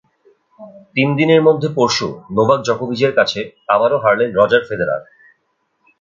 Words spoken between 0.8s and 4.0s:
তিন দিনের মধ্যে পরশু নোভাক জোকোভিচের কাছে আবারও